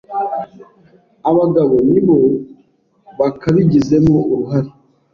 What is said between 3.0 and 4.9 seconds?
bakabigizemo uruhare